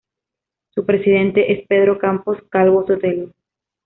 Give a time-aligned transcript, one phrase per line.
[0.73, 3.29] Su presidente es Pedro Campos Calvo-Sotelo.